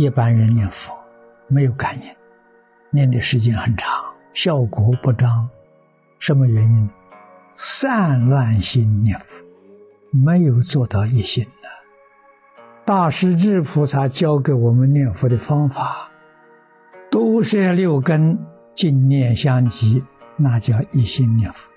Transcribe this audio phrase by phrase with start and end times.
[0.00, 0.96] 一般人念佛
[1.48, 2.04] 没有感应，
[2.90, 3.92] 念的时间很长，
[4.32, 5.48] 效果不彰。
[6.20, 6.88] 什么原因？
[7.56, 9.44] 散乱心念佛，
[10.12, 11.68] 没有做到一心呢。
[12.84, 16.08] 大势至菩萨教给我们念佛的方法，
[17.10, 18.38] 都是六根
[18.76, 20.04] 净念相继，
[20.36, 21.72] 那叫一心念佛。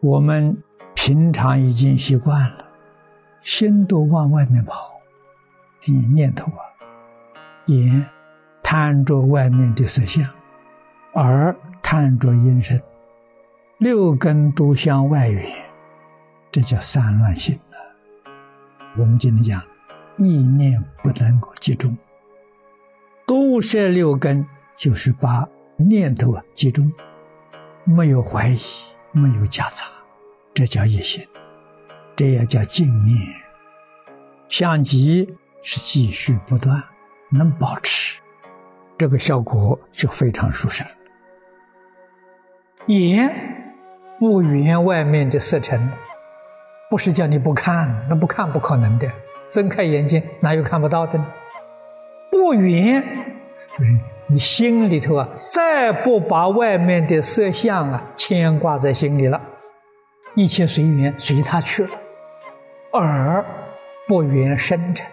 [0.00, 0.62] 我们
[0.94, 2.66] 平常已经习惯了，
[3.40, 4.95] 心都往外面跑，
[5.86, 6.62] 念念头啊，
[7.66, 8.06] 眼
[8.62, 10.28] 贪着外面的色相，
[11.14, 12.80] 耳贪着音声，
[13.78, 15.50] 六根都向外缘，
[16.50, 17.78] 这叫散乱心啊。
[18.98, 19.62] 我们今天讲，
[20.18, 21.96] 意念不能够集中，
[23.26, 26.92] 都摄六根就是把念头啊集中，
[27.84, 28.58] 没有怀疑，
[29.12, 29.84] 没有夹杂。
[30.54, 31.26] 这叫一心，
[32.16, 33.18] 这也叫静念。
[34.48, 35.28] 相继
[35.68, 36.80] 是继续不断，
[37.28, 38.20] 能保持，
[38.96, 40.86] 这个效果就非常殊胜。
[42.86, 43.28] 眼
[44.20, 45.90] 不缘外面的色尘，
[46.88, 49.10] 不是叫你不看，那不看不可能的。
[49.50, 51.26] 睁开眼睛，哪有看不到的呢？
[52.30, 53.02] 不缘，
[53.76, 59.40] 就是你心里头啊，再不把外面的色相啊牵挂在心里了。
[60.36, 61.90] 一切随缘，随他去了。
[62.92, 63.44] 耳
[64.06, 65.04] 不缘生成，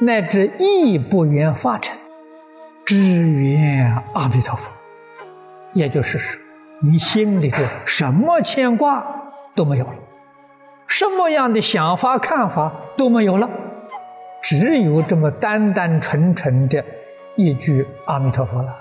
[0.00, 1.98] 乃至意不缘发成，
[2.84, 2.96] 只
[3.28, 4.70] 缘阿弥陀佛。
[5.72, 6.40] 也就是说，
[6.80, 9.04] 你心里头什么牵挂
[9.56, 9.94] 都没有了，
[10.86, 13.50] 什么样的想法看法都没有了，
[14.40, 16.84] 只有这么单单纯纯的
[17.34, 18.74] 一句阿弥陀佛了。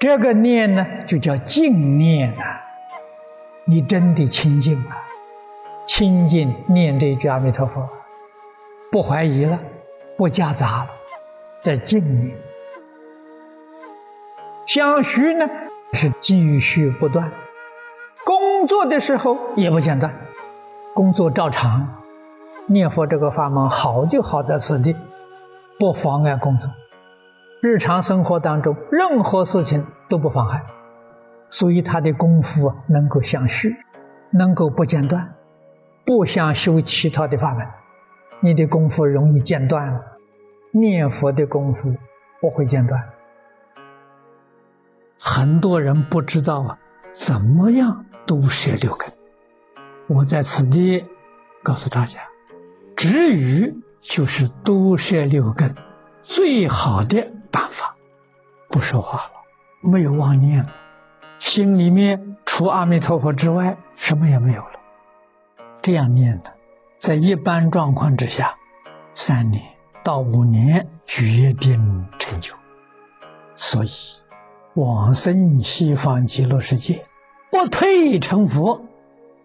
[0.00, 2.62] 这个念呢，就叫净念啊。
[3.64, 4.96] 你真的清净了，
[5.86, 7.88] 清净念这一句阿弥陀佛，
[8.92, 9.58] 不怀疑了，
[10.16, 10.90] 不夹杂了，
[11.62, 12.34] 在静里。
[14.66, 15.46] 相续呢
[15.92, 17.30] 是继续不断，
[18.24, 20.12] 工作的时候也不间断，
[20.94, 21.86] 工作照常，
[22.66, 24.96] 念佛这个法门好就好在此地，
[25.78, 26.70] 不妨碍工作，
[27.62, 30.62] 日常生活当中任何事情都不妨碍。
[31.48, 33.68] 所以他的功夫能够相续，
[34.32, 35.32] 能够不间断，
[36.04, 37.64] 不想修其他的法门，
[38.40, 40.00] 你的功夫容易间断。
[40.72, 41.96] 念佛的功夫
[42.40, 43.02] 不会间断。
[45.18, 46.78] 很多人不知道啊，
[47.12, 49.10] 怎么样都摄六根。
[50.06, 51.06] 我在此地
[51.62, 52.20] 告诉大家，
[52.94, 55.74] 止语就是都摄六根
[56.20, 57.96] 最好的办法。
[58.68, 59.30] 不说话了，
[59.80, 60.70] 没有妄念了。
[61.38, 64.78] 心里面除阿弥陀佛之外，什么也没有了。
[65.80, 66.52] 这样念的，
[67.06, 68.52] 在一般状况之下，
[69.12, 69.62] 三年
[70.02, 72.52] 到五年决定成就。
[73.54, 73.88] 所以，
[74.74, 77.04] 往生西方极乐世界，
[77.52, 78.84] 不退成佛，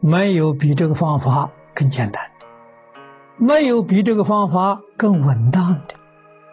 [0.00, 2.22] 没有比这个方法更简单，
[3.36, 5.94] 没有比这个方法更稳当的，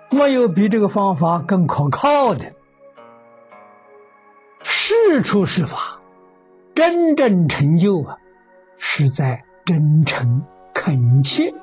[0.09, 2.43] 没有比这个方法更可靠的。
[4.63, 6.01] 事出是法，
[6.75, 8.17] 真正成就啊，
[8.75, 10.43] 是在真诚
[10.81, 11.53] 恳切，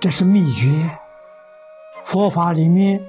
[0.00, 0.98] 这是秘诀。
[2.02, 3.04] 佛法里面，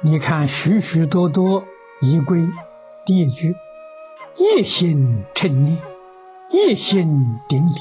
[0.00, 1.62] 你看许许多多
[2.00, 2.48] 仪规，
[3.04, 3.54] 第一句
[4.34, 5.76] 一心称念，
[6.48, 7.74] 一心顶礼。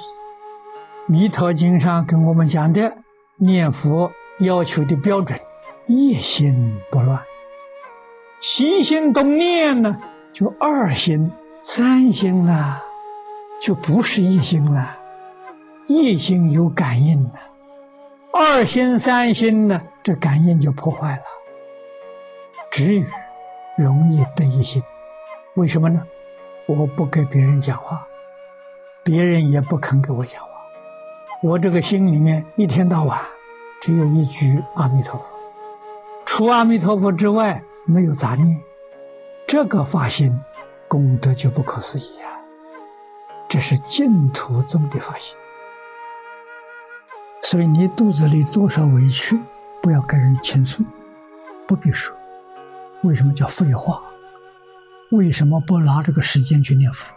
[1.08, 2.98] 弥陀经上跟我们讲的
[3.38, 5.40] 念佛要求的标准，
[5.88, 7.22] 一心不乱，
[8.38, 10.02] 起心动念呢。
[10.34, 11.32] 就二心、
[11.62, 12.84] 三心了，
[13.62, 15.05] 就不是一心了。
[15.88, 17.40] 一心有感应了，
[18.34, 21.22] 二心、三心呢，这感应就破坏了。
[22.72, 23.06] 止语
[23.78, 24.82] 容易得一心，
[25.56, 26.02] 为什么呢？
[26.66, 28.08] 我不跟别人讲话，
[29.04, 30.50] 别人也不肯跟我讲话，
[31.44, 33.22] 我这个心里面一天到晚
[33.80, 35.38] 只有一句阿弥陀佛，
[36.26, 38.60] 除阿弥陀佛之外没有杂念。
[39.46, 40.42] 这个发心
[40.88, 42.42] 功德就不可思议啊！
[43.48, 45.38] 这是净土宗的发心，
[47.46, 49.40] 所以你肚子里多少委屈，
[49.80, 50.84] 不要跟人倾诉，
[51.68, 52.12] 不必说。
[53.04, 54.02] 为什么叫废话？
[55.12, 57.14] 为什么不拿这个时间去念佛？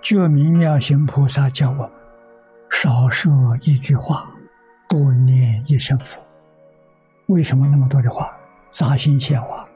[0.00, 1.90] 觉明妙行菩萨教我：
[2.70, 4.26] 少说一句话，
[4.88, 6.18] 多念一声佛。
[7.26, 8.34] 为什么那么多的话？
[8.70, 9.68] 杂心闲话。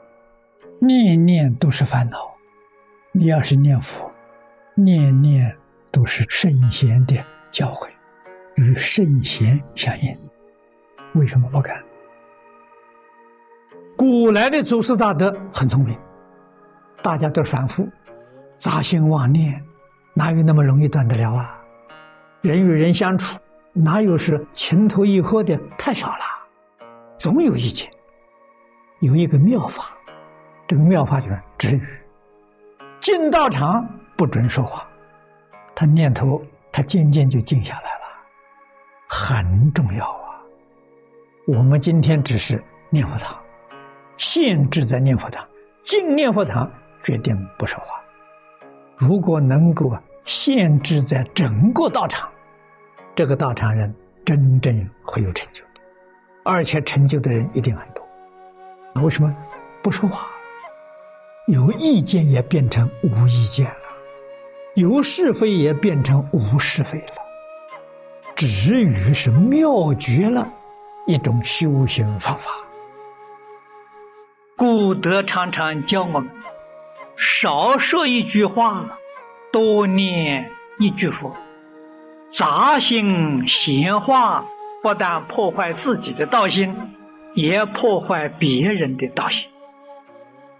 [0.79, 2.17] 念念都是烦恼，
[3.11, 4.11] 你要是念佛，
[4.73, 5.55] 念念
[5.91, 7.87] 都是圣贤的教诲，
[8.61, 10.15] 与圣贤相应。
[11.15, 11.83] 为什么不敢？
[13.97, 15.97] 古来的祖师大德很聪明，
[17.01, 17.89] 大家都反复，
[18.57, 19.59] 杂心妄念，
[20.13, 21.59] 哪有那么容易断得了啊？
[22.41, 23.39] 人与人相处，
[23.73, 25.59] 哪有是情投意合的？
[25.75, 26.85] 太少了，
[27.17, 27.91] 总有意见。
[28.99, 29.85] 有一个妙法，
[30.67, 31.87] 这个妙法就是止语。
[32.99, 34.87] 进道场不准说话，
[35.73, 36.39] 他念头
[36.71, 37.90] 他渐渐就静下来，
[39.13, 40.39] 很重要啊。
[41.45, 43.37] 我们今天只是念佛堂。
[44.17, 45.45] 限制在念佛堂，
[45.83, 46.71] 进念佛堂
[47.03, 47.99] 决定不说话。
[48.95, 49.91] 如果能够
[50.23, 52.29] 限制在整个道场，
[53.13, 53.93] 这个道场人
[54.23, 55.65] 真正会有成就，
[56.45, 58.07] 而且成就的人一定很多。
[59.03, 59.35] 为什么
[59.81, 60.25] 不说话？
[61.47, 63.75] 有意见也变成无意见了，
[64.75, 67.13] 有是非也变成无是非了。
[68.47, 70.51] 止语是妙绝了
[71.05, 72.49] 一种修行方法。
[74.55, 76.29] 古德常常教我们：
[77.15, 78.97] 少说一句话，
[79.51, 80.49] 多念
[80.79, 81.35] 一句佛。
[82.31, 84.45] 杂心闲话
[84.81, 86.75] 不但破坏自己的道心，
[87.35, 89.49] 也破坏别人的道心。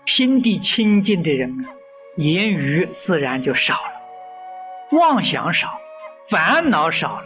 [0.05, 1.65] 心地清净的人，
[2.17, 5.79] 言语自然就少了，妄想少，
[6.29, 7.25] 烦恼少了，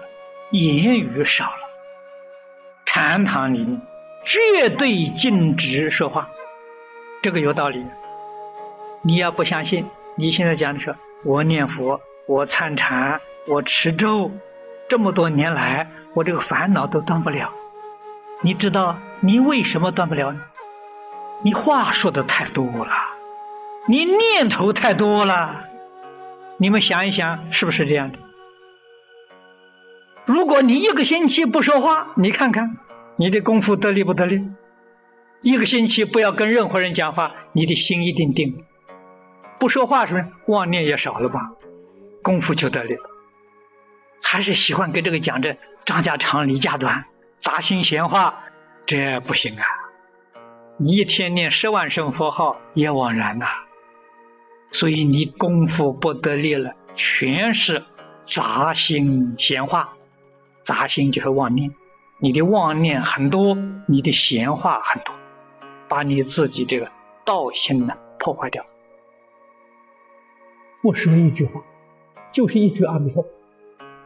[0.59, 1.59] 言语少了。
[2.85, 3.81] 禅堂里面
[4.23, 6.29] 绝对禁止说话。
[7.21, 7.83] 这个有道理，
[9.01, 9.85] 你要不相信，
[10.15, 14.31] 你现在讲的说，我念佛，我参禅，我持咒，
[14.87, 17.51] 这么多年来，我这个烦恼都断不了。
[18.41, 20.35] 你知道你为什么断不了？
[21.41, 22.93] 你话说的太多了，
[23.87, 25.65] 你念头太多了。
[26.57, 28.17] 你们想一想，是不是这样的？
[30.25, 32.77] 如果你一个星期不说话，你看看
[33.17, 34.41] 你的功夫得力不得力？
[35.41, 38.63] 一个星期不要跟任何人讲话，你的心一定定。
[39.59, 41.51] 不说话是不是妄念也少了吧？
[42.23, 43.03] 功夫就得力了。
[44.23, 45.55] 还是喜欢跟这个讲这
[45.85, 47.05] 张家长李家短，
[47.41, 48.43] 杂心闲话，
[48.87, 49.63] 这不行啊！
[50.77, 53.45] 你一天念十万声佛号也枉然呐。
[54.71, 57.83] 所以你功夫不得力了，全是
[58.25, 59.94] 杂心闲话。
[60.65, 61.71] 杂心就是妄念，
[62.19, 63.55] 你的妄念很多，
[63.87, 65.13] 你的闲话很多。
[65.87, 66.91] 把你自己这个
[67.23, 68.65] 道心呢破坏掉，
[70.81, 71.61] 不说一句话，
[72.31, 73.29] 就是一句阿弥陀佛，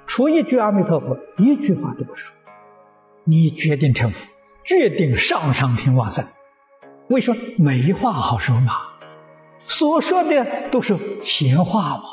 [0.06, 2.36] 除一句阿弥陀佛，一句话都不说，
[3.24, 4.28] 你决定成佛，
[4.66, 6.26] 决定上上品往生。
[7.08, 8.74] 为什么没话好说嘛？
[9.60, 12.04] 所说的都是闲话嘛？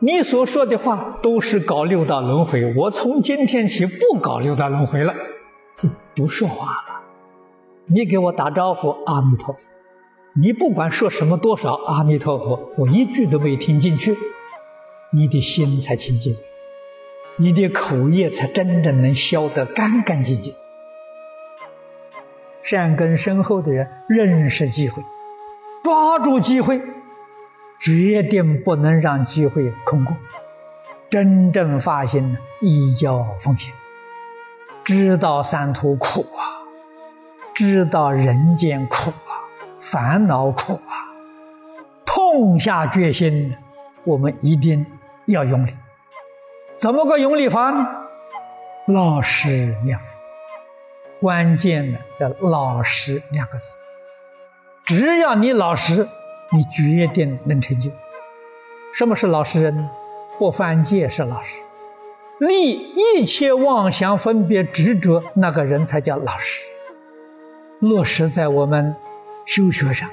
[0.00, 5.14] 你所说的话都是搞六道轮回，我从今天起不搞六道轮回了，
[6.14, 7.00] 不说话了。
[7.86, 9.70] 你给我打招呼，阿弥陀佛。
[10.36, 14.16] 你不管说什么多少，阿弥陀佛，我一句都没听进去。
[15.12, 16.36] 你的心才清净，
[17.36, 20.52] 你的口业才真正能消得干干净净。
[22.62, 25.02] 善根深厚的人，认识机会，
[25.84, 26.82] 抓住机会，
[27.84, 30.16] 决定不能让机会空过。
[31.10, 33.72] 真正发心，依教奉行，
[34.82, 36.64] 知道三途苦啊。
[37.54, 39.38] 知道人间苦啊，
[39.78, 41.06] 烦恼苦啊，
[42.04, 43.56] 痛下决心，
[44.02, 44.84] 我们一定
[45.26, 45.76] 要用力。
[46.76, 47.86] 怎么个用力法呢？
[48.86, 50.04] 老实念佛，
[51.20, 53.76] 关键的叫“老实”两个字。
[54.84, 56.08] 只要你老实，
[56.54, 57.90] 你决定能成就。
[58.94, 59.90] 什么是老实人？
[60.36, 61.60] 不犯戒是老实，
[62.40, 66.60] 立一切妄想分别执着，那个人才叫老实。
[67.78, 68.96] 落实在我们
[69.46, 70.10] 修学上，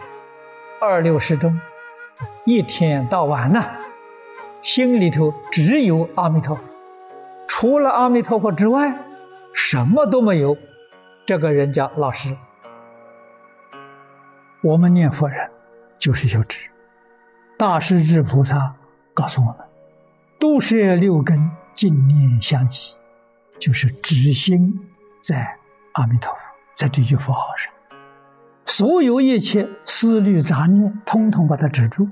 [0.79, 1.59] 二六时中，
[2.45, 3.63] 一天到晚呢，
[4.61, 6.63] 心里头只有阿弥陀佛，
[7.47, 8.93] 除了阿弥陀佛之外，
[9.53, 10.55] 什么都没有。
[11.25, 12.35] 这个人叫老实。
[14.61, 15.49] 我们念佛人
[16.01, 16.69] 就是修止。
[17.57, 18.75] 大势至菩萨
[19.13, 19.57] 告诉我们
[20.39, 22.95] ：“都摄六根，净念相继，
[23.59, 24.77] 就是止心
[25.21, 25.55] 在
[25.93, 26.39] 阿弥陀佛。”
[26.73, 27.71] 在这句佛号上，
[28.65, 32.09] 所有一切思虑杂念，通通把它止住，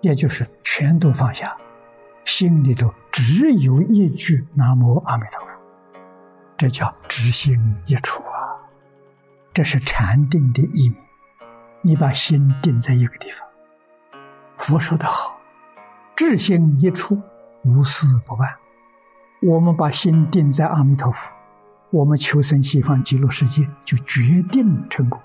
[0.00, 1.56] 也就是全都放下，
[2.24, 5.56] 心里头只有一句南无阿弥陀佛，
[6.56, 7.56] 这叫知心
[7.86, 8.58] 一处啊！
[9.52, 10.96] 这是禅定的意名。
[11.86, 13.46] 你把心定在一个地方，
[14.56, 15.38] 佛说的好，
[16.16, 17.20] 智心一处，
[17.62, 18.48] 无事不办。
[19.42, 21.34] 我们把心定在阿弥陀佛。
[21.90, 25.20] 我们求生西方极乐世界，就决定成功。